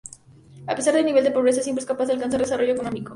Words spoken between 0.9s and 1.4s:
del nivel de